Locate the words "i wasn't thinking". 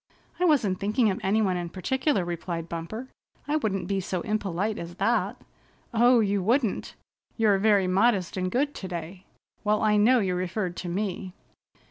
0.39-1.11